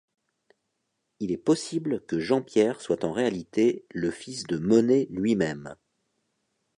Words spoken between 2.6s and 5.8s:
soit en réalité le fils de Monet lui-même.